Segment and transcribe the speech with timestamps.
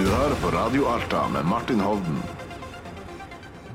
[0.00, 2.20] Du hører på Radio Alta med Martin Hovden.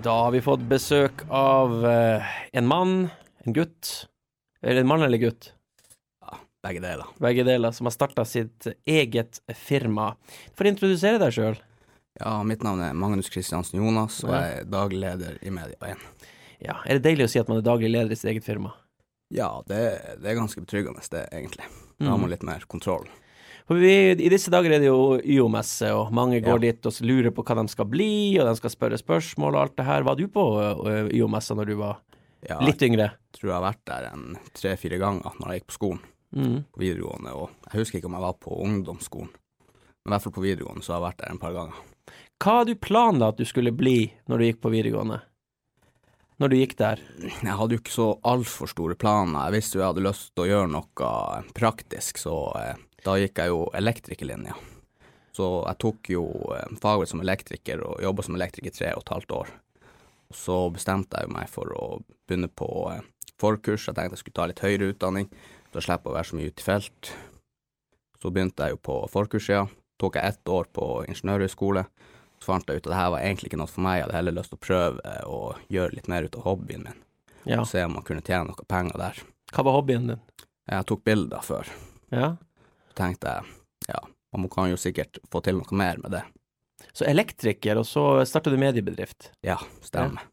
[0.04, 2.94] Da har vi fått besøk av eh, en mann,
[3.46, 3.92] en gutt.
[4.66, 5.52] Eller en mann eller gutt?
[6.26, 7.12] Ja, Begge deler.
[7.22, 10.16] Begge deler, som har starta sitt eget firma.
[10.58, 11.60] For å introdusere deg sjøl.
[12.18, 16.02] Ja, mitt navn er Magnus Kristiansen Jonas, og jeg er daglig leder i Media1.
[16.64, 18.72] Ja, er det deilig å si at man er daglig leder i sitt eget firma?
[19.36, 19.82] Ja, det,
[20.24, 21.70] det er ganske betryggende, det, egentlig.
[21.70, 22.10] Da Mm.
[22.12, 23.06] har man litt mer kontroll.
[23.66, 26.72] For vi, I disse dager er det jo YO-messe, og mange går Ja.
[26.72, 29.76] dit og lurer på hva de skal bli, og de skal spørre spørsmål og alt
[29.80, 30.04] det her.
[30.06, 30.44] Var du på
[30.86, 31.98] ø, YO-messa når du var
[32.48, 33.10] Ja, litt yngre?
[33.34, 36.00] Jeg tror jeg har vært der en tre-fire ganger når jeg gikk på skolen,
[36.36, 36.64] Mm.
[36.74, 39.30] på videregående, og jeg husker ikke om jeg var på ungdomsskolen.
[40.06, 41.74] Men i hvert fall på videregående så har jeg vært der en par ganger.
[42.40, 45.22] Hva hadde du planla at du skulle bli når du gikk på videregående?
[46.40, 47.00] Når du gikk der?
[47.42, 49.46] Jeg hadde jo ikke så altfor store planer.
[49.50, 52.76] Jeg visste jo jeg hadde lyst til å gjøre noe praktisk, så eh,
[53.06, 54.56] da gikk jeg jo elektrikerlinja.
[55.36, 56.24] Så jeg tok jo
[56.56, 59.52] eh, fagbrev som elektriker og jobba som elektriker i tre og et halvt år.
[60.34, 61.88] Så bestemte jeg meg for å
[62.28, 63.04] begynne på eh,
[63.42, 63.86] forkurs.
[63.90, 65.28] Jeg tenkte jeg skulle ta litt høyere utdanning,
[65.76, 67.12] da slipper jeg å være så mye ute i felt.
[68.24, 69.66] Så begynte jeg jo på forkurssida.
[70.02, 71.86] Tok jeg ett år på ingeniørhøgskole.
[72.42, 74.00] Så fant jeg ut at det her var egentlig ikke noe for meg.
[74.00, 75.38] Jeg hadde heller lyst til å prøve å
[75.72, 77.02] gjøre litt mer ut av hobbyen min
[77.46, 77.60] Ja.
[77.62, 79.20] og se om man kunne tjene noe penger der.
[79.54, 80.22] Hva var hobbyen din?
[80.72, 81.68] Jeg tok bilder før,
[82.12, 82.32] Ja.
[82.98, 83.56] Tenkte jeg
[83.88, 84.00] ja,
[84.38, 86.24] man kan jo sikkert få til noe mer med det.
[86.96, 89.32] Så elektriker, og så starta du mediebedrift.
[89.46, 90.26] Ja, stemmer.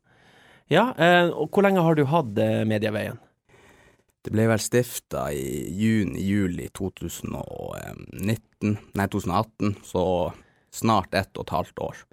[0.71, 3.19] Ja, eh, og hvor lenge har du hatt eh, Medieveien?
[4.23, 10.05] Det ble vel stifta i juni-juli 2019, nei 2018, så
[10.73, 12.05] snart ett og et halvt år.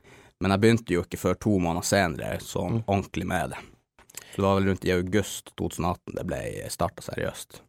[0.42, 3.62] Men jeg begynte jo ikke før to måneder senere sånn ordentlig med det.
[4.32, 6.42] Så det var vel rundt i august 2018 det ble
[6.74, 7.62] starta seriøst.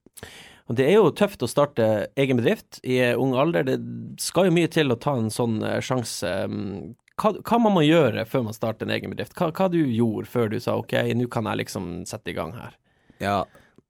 [0.71, 1.85] Og det er jo tøft å starte
[2.21, 3.65] egen bedrift i ung alder.
[3.67, 3.79] Det
[4.23, 6.31] skal jo mye til å ta en sånn eh, sjanse.
[6.47, 9.35] Mm, Hva, hva må man gjøre før man starter en egen bedrift?
[9.37, 12.55] Hva, hva du gjorde før du sa ok, nå kan jeg liksom sette i gang
[12.57, 12.77] her?
[13.21, 13.41] Ja,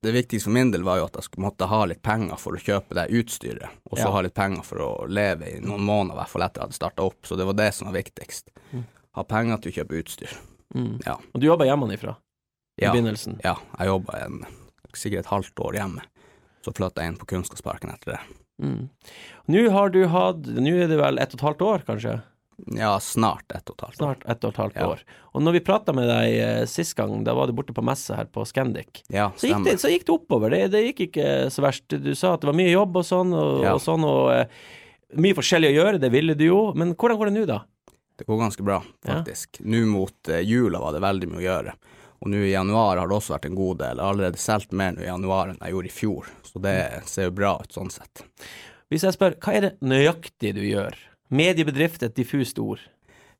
[0.02, 2.56] det viktigste for min del var jo at jeg skulle måtte ha litt penger for
[2.56, 4.14] å kjøpe det utstyret, og så Ja.
[4.16, 6.66] ha litt penger for å leve i noen måneder, i hvert fall etter at jeg
[6.70, 7.20] hadde starta opp.
[7.28, 8.48] Så det var det som var viktigst.
[9.20, 10.32] Ha penger til å kjøpe utstyr.
[10.74, 10.96] Mm.
[11.04, 11.18] Ja.
[11.34, 12.16] Og du jobba hjemmefra
[12.80, 13.38] i Ja, begynnelsen?
[13.44, 14.24] ja jeg jobba
[14.96, 16.02] sikkert et halvt år hjemme.
[16.64, 18.20] Så flytta jeg inn på Kunnskapsparken etter det.
[18.60, 18.88] Mm.
[19.48, 22.18] Nå har du hatt Nå er det vel ett og et halvt år, kanskje?
[22.76, 24.00] Ja, snart ett og et halvt år.
[24.02, 24.88] Snart ett og et halvt Ja.
[24.92, 25.00] år.
[25.32, 28.12] Og når vi prata med deg eh, sist gang, da var du borte på messe
[28.14, 29.00] her på Scandic.
[29.08, 30.50] Ja, Så gikk, det, så gikk det oppover.
[30.52, 31.88] Det, det gikk ikke så verst.
[31.88, 33.72] Du sa at det var mye jobb og sånn, og, Ja.
[33.72, 34.44] og sånn, og eh,
[35.16, 36.60] mye forskjellig å gjøre, det ville du jo.
[36.76, 37.62] Men hvordan går det nå, da?
[38.20, 39.14] Det går ganske bra, Ja.
[39.24, 39.62] faktisk.
[39.64, 41.72] Nå mot eh, jula var det veldig mye å gjøre.
[42.20, 43.96] Og nå i januar har det også vært en god del.
[43.96, 46.78] Jeg har allerede solgt mer nå i januar enn jeg gjorde i fjor, så det
[47.08, 48.24] ser jo bra ut sånn sett.
[48.92, 50.98] Hvis jeg spør, hva er det nøyaktig du gjør?
[51.30, 52.82] Mediebedrift, et diffust ord.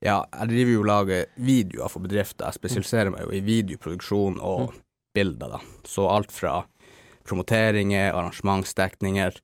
[0.00, 2.46] Ja, jeg driver jo og lager videoer for bedrifter.
[2.46, 4.78] Jeg spesialiserer meg jo i videoproduksjon og
[5.12, 5.60] bilder, da.
[5.84, 6.62] Så alt fra
[7.28, 9.36] promoteringer, arrangementsdekninger,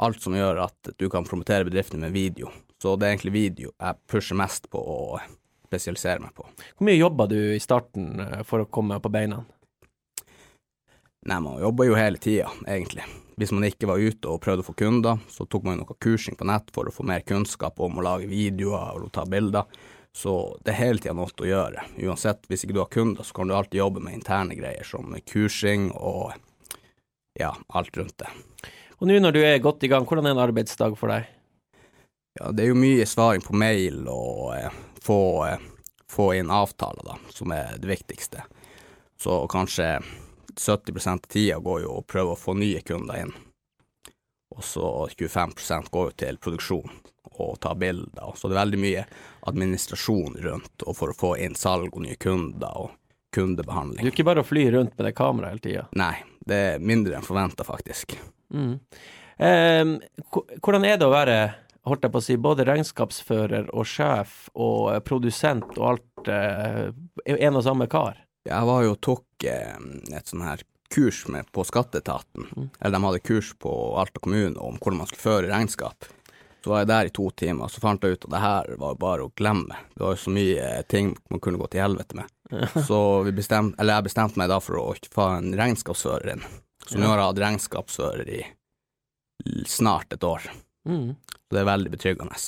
[0.00, 2.48] alt som gjør at du kan promotere bedriften med video.
[2.80, 5.00] Så det er egentlig video jeg pusher mest på å
[5.68, 6.48] spesialisere meg på.
[6.74, 9.42] Hvor mye jobba du i starten eh, for å komme på beina?
[11.28, 13.04] Nei, man jobber jo hele tida, egentlig.
[13.38, 16.00] Hvis man ikke var ute og prøvde å få kunder, så tok man jo noe
[16.00, 19.68] kursing på nett for å få mer kunnskap om å lage videoer og ta bilder.
[20.16, 20.32] Så
[20.64, 21.84] det er hele tida noe å gjøre.
[22.08, 25.12] Uansett, hvis ikke du har kunder, så kan du alltid jobbe med interne greier som
[25.28, 26.32] kursing og
[27.38, 28.30] ja, alt rundt det.
[28.98, 31.28] Og nå når du er godt i gang, hvordan er en arbeidsdag for deg?
[32.38, 35.58] Ja, det er jo mye svaring på mail og eh, få, eh,
[36.08, 38.42] få inn avtaler, da, som er det viktigste.
[39.18, 40.02] Så kanskje
[40.58, 43.32] 70 av tida går jo å prøve å få nye kunder inn.
[44.56, 46.90] Og så 25% går jo til produksjon
[47.38, 48.32] og ta bilder.
[48.34, 49.04] Så det er veldig mye
[49.50, 52.96] administrasjon rundt og for å få inn salg og nye kunder og
[53.38, 55.82] Du Det er ikke bare å fly rundt med det kameraet hele tida.
[56.00, 58.16] Nei, det er mindre enn forventa, faktisk.
[58.50, 58.80] Mm.
[59.36, 59.90] Eh,
[60.64, 61.36] hvordan er det å være
[61.86, 66.88] holdt jeg på å si, både regnskapsfører og sjef og eh, produsent og alt eh,
[67.36, 68.18] en og samme kar?
[68.48, 69.78] Jeg var jo og tok eh,
[70.16, 70.64] et sånn her
[70.94, 72.70] kurs med, på Skatteetaten.
[72.80, 76.08] Eller de hadde kurs på Alta kommune om hvordan man skulle føre regnskap.
[76.64, 78.70] Så var jeg der i to timer, og så fant jeg ut at det her
[78.80, 79.76] var bare å glemme.
[79.94, 82.32] Det var jo så mye eh, ting man kunne gå til helvete med.
[82.88, 86.46] Så vi bestemte, eller jeg bestemte meg da for å få en regnskapsfører inn.
[86.88, 88.40] Så nå har jeg hatt regnskapsfører i
[89.68, 90.48] snart et år.
[90.88, 91.12] Mm.
[91.36, 92.40] Så det er veldig betryggende.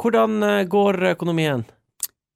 [0.00, 1.64] Hvordan eh, går økonomien?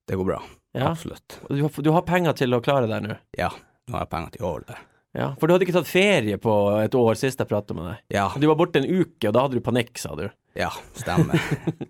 [0.09, 0.43] Det går bra.
[0.77, 0.93] Ja.
[0.93, 1.41] Absolutt.
[1.49, 3.17] Du har, du har penger til å klare deg nå?
[3.37, 3.51] Ja,
[3.89, 4.79] nå har jeg penger til å holde det.
[5.17, 8.03] Ja, for du hadde ikke tatt ferie på et år sist jeg pratet med deg.
[8.13, 10.29] Ja, Du var borte en uke, og da hadde du panikk, sa du.
[10.59, 11.41] Ja, stemmer.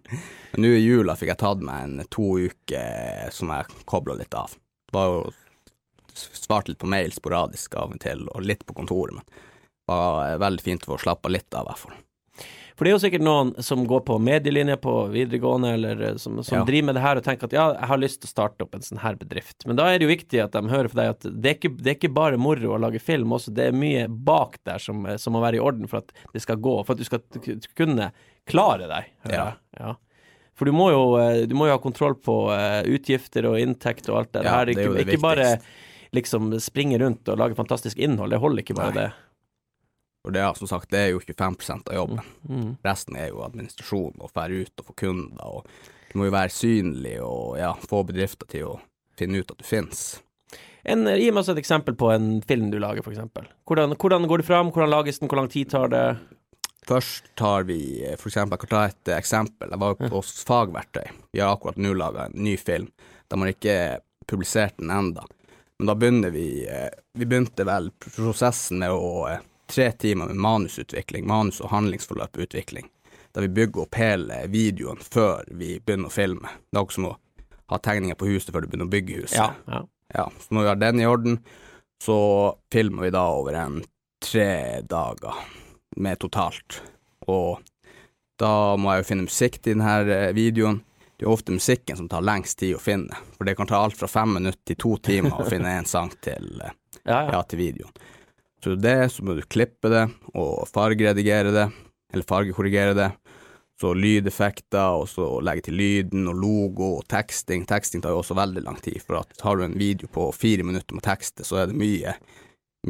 [0.55, 4.35] Men nå i jula fikk jeg tatt meg en to uker som jeg kobla litt
[4.39, 4.55] av.
[4.95, 5.21] Var jo
[6.15, 10.41] svart litt på mail sporadisk av og til, og litt på kontoret, men det var
[10.43, 11.99] veldig fint å få slappe litt av, i hvert fall.
[12.79, 16.37] For det er jo sikkert noen som går på medielinje på videregående, eller eh, som,
[16.47, 16.65] som Ja.
[16.69, 18.77] driver med det her og tenker at ja, jeg har lyst til å starte opp
[18.79, 19.67] en sånn her bedrift.
[19.67, 21.73] Men da er det jo viktig at de hører fra deg at det er ikke,
[21.83, 25.03] det er ikke bare moro å lage film, også det er mye bak der som,
[25.11, 27.67] eh, som må være i orden for at det skal gå, for at du skal
[27.75, 28.13] kunne
[28.47, 29.11] klare deg.
[29.35, 29.49] Ja.
[29.81, 29.97] ja.
[30.55, 32.39] For du må jo, eh, du må jo ha kontroll på
[32.95, 35.51] utgifter og inntekt og alt det Ja, det er Ikke, jo det ikke bare
[36.15, 39.03] liksom springe rundt og lage fantastisk innhold, det holder ikke bare Nei.
[39.11, 39.25] det.
[40.29, 42.19] For det, som sagt, det er jo 25% av jobben.
[42.45, 42.73] Mm.
[42.85, 46.53] Resten er jo administrasjon og fære ut og få kunder, og du må jo være
[46.53, 48.75] synlig og ja, få bedrifter til å
[49.17, 50.03] finne ut at du finnes.
[50.85, 53.49] En, gi meg også et eksempel på en film du lager, eksempel.
[53.65, 56.05] Hvordan, hvordan går det fram, hvordan lages den, hvor lang tid tar det?
[56.93, 57.81] Først tar vi
[58.21, 59.73] for eksempel, jeg kan ta et eksempel.
[59.73, 61.09] Jeg var på hos Fagverktøy.
[61.33, 62.93] Vi har akkurat nå laga en ny film.
[63.33, 63.81] De har ikke
[64.29, 65.25] publisert den enda.
[65.81, 70.41] Men da begynner vi eh, Vi begynte vel prosessen med å eh, tre timer med
[70.45, 72.89] manusutvikling, manus- og handlingsforløputvikling.
[73.37, 76.57] Der vi bygger opp hele videoen før vi begynner å filme.
[76.71, 77.17] Det er også som å
[77.69, 79.39] ha tegninger på huset før du begynner å bygge huset.
[79.39, 79.53] Ja.
[79.69, 79.85] ja.
[80.15, 81.39] Ja, så når vi har den i orden,
[82.03, 82.19] så
[82.73, 83.83] filmer vi da over en
[84.25, 85.35] tre dager
[85.97, 86.83] med totalt.
[87.29, 87.61] Og
[88.41, 90.81] da må jeg jo finne musikk til denne eh, videoen.
[91.19, 93.99] Det er ofte musikken som tar lengst tid å finne, for det kan ta alt
[93.99, 97.93] fra fem minutter til to timer å finne en sang til, eh, ja, til videoen.
[98.65, 101.67] Så det, så må du klippe det, og fargeredigere det,
[102.13, 103.11] eller fargekorrigere det.
[103.79, 107.63] Så lydeffekter, og så legge til lyden og logo og teksting.
[107.71, 110.67] Teksting tar jo også veldig lang tid, for at har du en video på fire
[110.67, 112.17] minutter med tekste, så er det mye,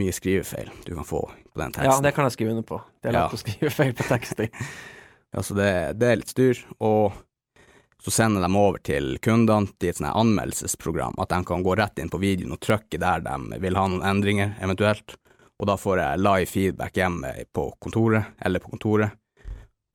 [0.00, 1.90] mye skrivefeil du kan få på den teksten.
[1.92, 2.80] ja, det kan jeg skrive under på.
[3.02, 3.36] Det er lett Ja.
[3.36, 4.48] å skrive feil på teksting.
[5.36, 7.12] Ja, så det, det er litt styr, og
[8.00, 12.00] så sender de over til kundene til et sånt anmeldelsesprogram, at de kan gå rett
[12.00, 15.18] inn på videoen og trykke der de vil ha noen endringer, eventuelt.
[15.58, 19.16] Og da får jeg live feedback hjemme på kontoret, eller på kontoret,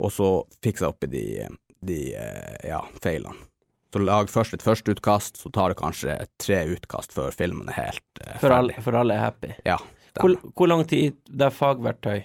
[0.03, 0.29] og så
[0.63, 1.25] fikser jeg opp i de,
[1.87, 3.47] de eh, ja, feilene.
[3.93, 8.23] Så lag først et førsteutkast, så tar det kanskje tre utkast før filmen er helt
[8.25, 9.51] eh, For alle, for alle er happy.
[9.69, 9.77] Ja,
[10.17, 12.23] Hvor, hvor lang tid det er fagverktøy?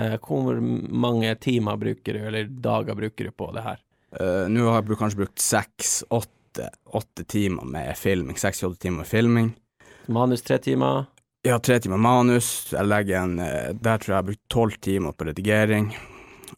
[0.00, 3.82] Eh, hvor mange timer bruker du, eller dager bruker du på det her?
[4.16, 9.10] Eh, Nå har jeg kanskje brukt seks, åtte, åtte timer med filming, seks-åtte timer med
[9.12, 9.52] filming.
[10.10, 11.04] Manus tre timer?
[11.42, 14.42] Jeg har tre timer manus, jeg legger en eh, Der tror jeg jeg har brukt
[14.52, 15.86] tolv timer på redigering.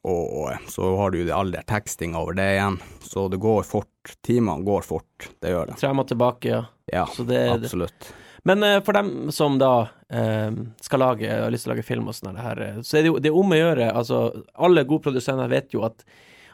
[0.02, 2.80] Og eh, så har du jo all den teksting over det igjen.
[3.06, 4.16] Så det går fort.
[4.26, 5.76] Timene går fort, det gjør det.
[5.78, 6.64] Tre og tilbake, ja.
[6.90, 8.10] Ja, Så det, absolutt.
[8.42, 9.70] Men eh, for dem som da
[10.10, 10.50] eh,
[10.82, 13.20] skal lage, har lyst til å lage film og sånn her, så er det jo
[13.22, 14.24] det er om å gjøre Altså,
[14.66, 16.02] alle gode produsenter vet jo at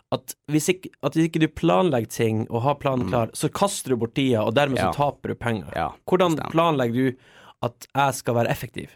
[0.08, 3.92] at hvis, ikke, at hvis ikke du planlegger ting og har planen klar, så kaster
[3.92, 4.84] du bort tida, og dermed Mm.
[4.86, 4.92] Ja.
[4.92, 5.72] så taper du penger.
[5.76, 7.18] Ja, Hvordan planlegger du
[7.64, 8.94] at jeg skal være effektiv?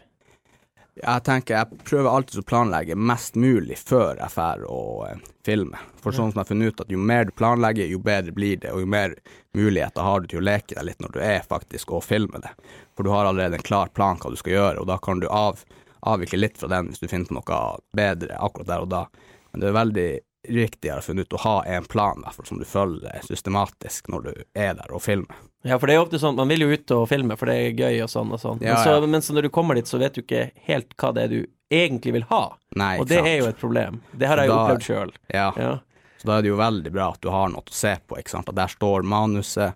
[0.93, 5.81] Jeg tenker jeg prøver alltid å planlegge mest mulig før jeg drar og eh, filmer.
[6.03, 8.59] For sånn som jeg har funnet ut at jo mer du planlegger, jo bedre blir
[8.61, 9.15] det, og jo mer
[9.57, 12.53] muligheter har du til å leke deg litt når du er faktisk og filmer det.
[12.93, 15.25] For du har allerede en klar plan hva du skal gjøre, og da kan du
[15.33, 15.65] av,
[16.05, 17.63] avvike litt fra den hvis du finner på noe
[17.97, 19.03] bedre akkurat der og da.
[19.49, 20.07] Men det er veldig
[20.49, 24.23] riktig, jeg har funnet ut, å ha en plan, derfor, som du følger systematisk når
[24.27, 25.35] du er der og filmer.
[25.63, 27.55] Ja, for det er jo ofte sånn, man vil jo ut og filme, for det
[27.55, 28.59] er gøy og sånn og sånn.
[28.63, 29.07] Ja, men, så, ja.
[29.15, 31.39] men så når du kommer dit, så vet du ikke helt hva det er du
[31.73, 32.41] egentlig vil ha.
[32.75, 33.27] Nei, Og det sant?
[33.31, 34.01] er jo et problem.
[34.11, 35.13] Det har jeg jo Da- opplevd sjøl.
[35.33, 35.47] Ja.
[35.57, 35.71] Ja.
[36.19, 38.29] Så da er det jo veldig bra at du har noe å se på, ikke
[38.35, 38.49] sant.
[38.51, 39.73] At der står manuset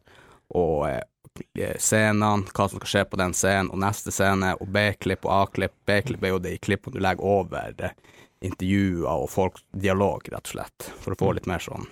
[0.55, 5.25] og eh, scenene, hva som skal skje på den scenen, og neste scene, og B-klipp
[5.27, 5.73] og A-klipp.
[5.87, 7.91] B-klipp er jo de klippene du legger over eh,
[8.45, 11.87] intervjuer og folk, dialog, rett og slett, for å få litt mer sånn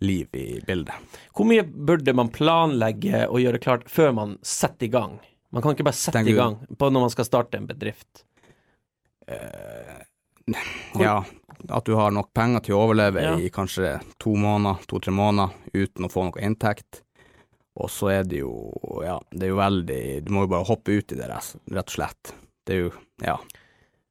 [0.00, 0.94] liv i bildet.
[1.34, 5.18] Hvor mye burde man planlegge og gjøre klart før man setter i gang?
[5.50, 8.24] Man kan ikke bare sette Tenker i gang på når man skal starte en bedrift.
[10.98, 11.24] Ja,
[11.68, 13.34] at du har nok penger til å overleve Ja.
[13.36, 17.02] i kanskje to måneder, to-tre måneder, uten å få noe inntekt.
[17.78, 18.52] Og så er det jo,
[19.04, 21.90] ja, det er jo veldig Du må jo bare hoppe ut i det, rett og
[21.94, 22.32] slett.
[22.66, 23.36] Det er jo, ja.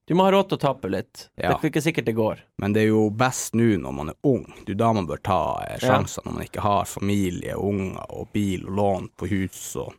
[0.08, 1.26] Du må ha råd til å tape litt.
[1.36, 1.50] Ja.
[1.52, 2.40] Det er ikke sikkert det går.
[2.64, 4.46] Men det er jo best nå når man er ung.
[4.66, 5.98] Det er da man bør ta eh, Ja.
[5.98, 9.94] sjanser, når man ikke har familie, unger og bil og lån på hus og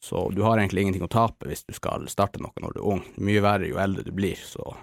[0.00, 2.86] Så du har egentlig ingenting å tape hvis du skal starte noe når du er
[2.86, 3.00] ung.
[3.18, 4.76] Mye verre jo eldre du blir, så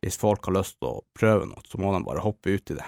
[0.00, 2.74] hvis folk har lyst til å prøve noe, så må de bare hoppe ut i
[2.78, 2.86] det.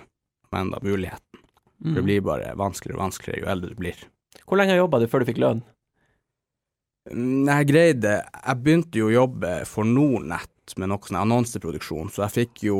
[0.51, 1.43] Men da muligheten.
[1.83, 2.05] For det Mm.
[2.07, 3.97] blir bare vanskeligere og vanskeligere jo eldre du blir.
[4.49, 5.63] Hvor lenge jobba du før du fikk lønn?
[7.13, 8.15] Mm, Jeg greide
[8.47, 12.79] Jeg begynte jo å jobbe for Nordnett med noe sånn annonseproduksjon, så jeg fikk jo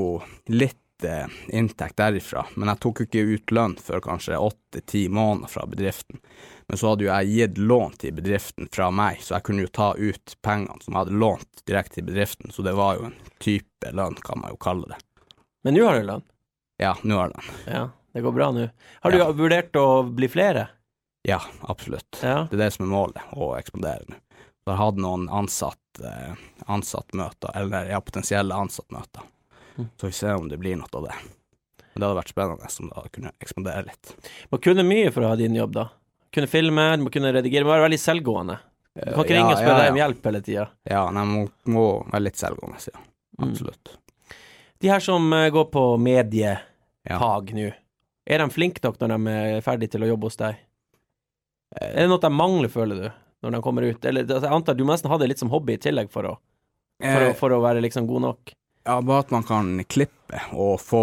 [0.53, 1.27] litt eh,
[1.57, 6.21] inntekt derifra, men jeg tok jo ikke ut lønn før kanskje åtte-ti måneder fra bedriften.
[6.69, 9.73] Men så hadde jo jeg gitt lån til bedriften fra meg, så jeg kunne jo
[9.73, 13.17] ta ut pengene som jeg hadde lånt direkte til bedriften, så det var jo en
[13.41, 14.99] type lønn, kan man jo kalle det.
[15.65, 16.27] Men nå har du lønn?
[16.79, 17.49] Ja, nå har den.
[17.67, 18.69] Ja, det går bra nå.
[19.03, 19.31] Har du Ja.
[19.33, 20.69] vurdert å bli flere?
[21.27, 22.21] Ja, absolutt.
[22.23, 22.47] Ja.
[22.51, 24.17] Det er det som er målet, å ekspandere nå.
[24.69, 26.35] Så hatt noen ansatt, eh,
[26.67, 29.25] ansattmøter, eller ja, potensielle ansattmøter.
[29.79, 29.89] Mm.
[30.01, 31.15] Så vi ser om det blir noe av det.
[31.95, 34.13] Men det hadde vært spennende om det hadde kunnet ekspandere litt.
[34.53, 35.89] Må kunne mye for å ha din jobb, da.
[36.35, 38.59] Kunne filme, du må kunne redigere, du må være veldig selvgående.
[38.99, 40.67] Du kan ikke Ja, ringe og spørre ja, deg om hjelp hele tida.
[40.91, 43.03] Ja, nei, man må, være litt selvgående, ja.
[43.39, 43.45] Mm.
[43.49, 43.93] Absolutt.
[44.83, 46.59] De her som eh, går på mediefag
[47.09, 47.59] Ja.
[47.59, 47.69] nå,
[48.29, 50.59] er de flinke nok når de er ferdige til å jobbe hos deg?
[51.79, 53.09] Eh, Er det noe de mangler, føler du,
[53.43, 54.05] når de kommer ut?
[54.05, 56.27] Eller altså, jeg antar du må nesten ha det litt som hobby i tillegg for
[56.31, 56.37] å,
[57.03, 58.55] for å, Eh, for å være liksom god nok.
[58.89, 61.03] Ja, bare at man kan klippe og få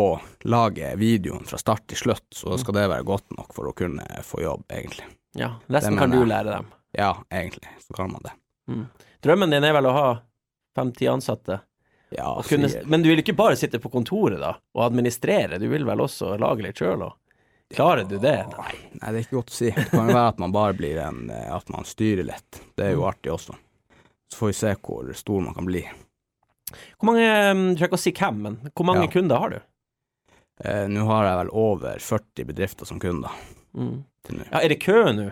[0.49, 2.37] lage videoen fra start til slutt, Mm.
[2.39, 5.05] så skal det være godt nok for å kunne få jobb, egentlig.
[5.37, 6.65] Ja, resten kan du lære dem.
[6.97, 8.33] Ja, egentlig, så kan man det.
[9.21, 10.07] Drømmen din er vel å ha
[10.75, 11.59] fem-ti ansatte?
[12.15, 15.85] Ja, kunne, men du vil ikke bare sitte på kontoret da, og administrere, du vil
[15.85, 17.13] vel også lage litt sjøl òg?
[17.73, 18.45] Klarer du det?
[18.57, 18.73] Nei.
[19.01, 19.69] Nei, det er ikke godt å si.
[19.73, 22.59] Det kan jo være at man bare blir en eh, At man styrer litt.
[22.77, 23.07] Det er jo Mm.
[23.09, 23.55] artig også.
[24.31, 25.81] Så får vi se hvor stor man kan bli.
[26.99, 29.11] Hvor mange, du trenger ikke å si hvem, men hvor mange Ja.
[29.11, 29.59] kunder har du?
[30.63, 33.31] Eh, nå har jeg vel over 40 bedrifter som kunder
[33.75, 34.03] Mm.
[34.51, 35.31] Ja, er det kø nå?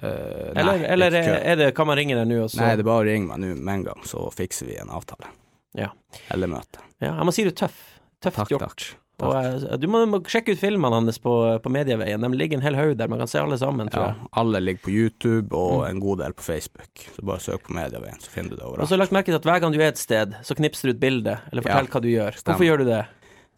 [0.00, 2.78] Eh, Eller, nei, eller det er er det, kan man ringe deg nå Nei, det
[2.80, 5.26] er bare å ringe meg nå med en gang, så fikser vi en avtale.
[5.74, 5.88] Ja.
[6.30, 6.78] Eller møte.
[7.00, 7.98] Ja, jeg må si du er tøff.
[8.22, 8.60] Tøft Takk, gjort.
[8.60, 8.94] takk.
[9.22, 12.20] Og eh, du må, må sjekke ut filmene hans på, på Medieveien.
[12.24, 14.82] De ligger en hel haug der, man kan se alle sammen, tror Ja, alle ligger
[14.86, 15.90] på YouTube og Mm.
[15.90, 17.04] en god del på Facebook.
[17.16, 19.44] Så bare søk på Medieveien, så finner du det Og så lagt merke til at
[19.48, 22.00] hver gang du er et sted, så knipser du ut bilde, eller fortell Ja, hva
[22.02, 22.32] du gjør.
[22.38, 22.56] stemmer.
[22.56, 23.04] Hvorfor gjør du det?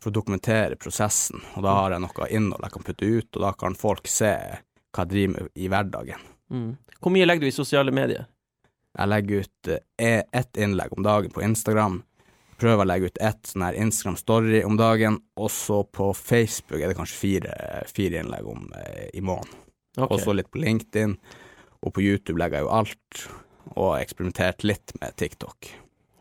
[0.02, 3.42] For å dokumentere prosessen, og da har jeg noe innhold jeg kan putte ut, og
[3.42, 4.32] da kan folk se
[4.92, 6.18] hva jeg driver med i hverdagen.
[6.50, 6.76] Mm.
[7.00, 8.26] Hvor mye legger du i sosiale medier?
[8.98, 12.02] Jeg legger ut eh, ett innlegg om dagen på Instagram.
[12.62, 16.92] Prøver å legge ut ett sånn her Instagram-story om dagen, og så på Facebook er
[16.92, 17.56] det kanskje fire,
[17.90, 19.56] fire innlegg om eh, i måneden.
[19.96, 20.06] Okay.
[20.08, 21.16] Og så litt på LinkedIn,
[21.82, 23.24] og på YouTube legger jeg jo alt,
[23.74, 25.72] og har eksperimentert litt med TikTok.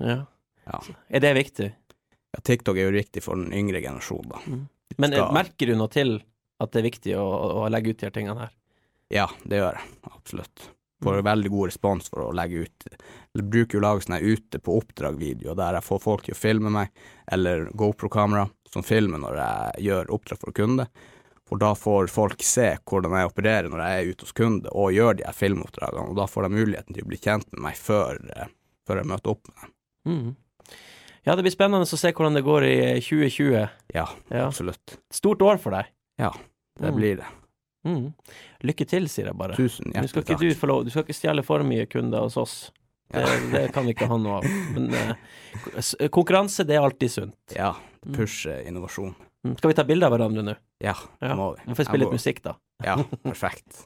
[0.01, 0.17] Ja.
[0.65, 0.81] Ja.
[1.09, 1.69] Er det viktig?
[2.31, 4.41] Ja, TikTok er jo riktig for den yngre generasjonen, da.
[4.97, 6.17] Men eh, Skal- merker du noe til
[6.61, 7.25] at det er viktig å,
[7.63, 8.57] å legge ut de her tingene her?
[9.11, 9.89] Ja, det gjør jeg.
[10.11, 10.67] Absolutt.
[11.01, 12.83] Får veldig god respons for å legge ut
[13.35, 16.37] Jeg bruker jo å lage sånne ute på oppdrag-videoer der jeg får folk til å
[16.37, 16.91] filme meg,
[17.31, 20.85] eller GoPro-kamera som filmer når jeg gjør oppdrag for kunde.
[21.47, 24.93] For da får folk se hvordan jeg opererer når jeg er ute hos kunde og
[24.95, 27.75] gjør de her filmoppdragene, og da får de muligheten til å bli kjent med meg
[27.75, 28.47] før, eh,
[28.87, 29.73] før jeg møter opp med dem.
[30.07, 30.35] Mm.
[31.25, 33.69] Ja, det blir spennende å se hvordan det går i eh, 2020.
[33.93, 34.47] Ja, Ja.
[34.47, 34.97] absolutt.
[35.11, 35.85] Stort år for deg.
[36.19, 36.31] Ja,
[36.79, 36.95] det Mm.
[36.97, 37.25] blir det.
[37.87, 38.11] Mm.
[38.67, 39.55] Lykke til, sier jeg bare.
[39.57, 40.61] Tusen skal hjertelig ikke takk.
[40.61, 42.55] du lov, du skal ikke stjele for mye kunder hos oss.
[43.11, 44.45] Det, det kan vi ikke ha noe av.
[44.75, 47.55] Men eh, konkurranse, det er alltid sunt.
[47.57, 48.15] Ja, Mm.
[48.17, 49.11] pushe innovasjon.
[49.45, 49.57] Mm.
[49.59, 50.55] Skal vi ta bilde av hverandre nå?
[50.81, 51.61] Ja, det må vi.
[51.67, 52.55] Vi får spille litt musikk, da.
[52.81, 52.95] Ja,
[53.27, 53.83] perfekt.